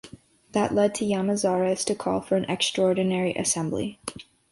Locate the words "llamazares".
1.05-1.85